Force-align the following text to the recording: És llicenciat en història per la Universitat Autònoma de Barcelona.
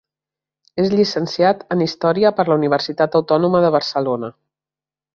És 0.83 0.89
llicenciat 0.99 1.61
en 1.77 1.85
història 1.87 2.33
per 2.41 2.49
la 2.49 2.59
Universitat 2.63 3.21
Autònoma 3.23 3.65
de 3.67 3.75
Barcelona. 3.81 4.35